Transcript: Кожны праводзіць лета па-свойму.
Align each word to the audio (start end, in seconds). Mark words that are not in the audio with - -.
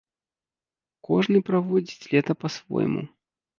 Кожны 1.09 1.37
праводзіць 1.51 2.09
лета 2.17 2.33
па-свойму. 2.47 3.01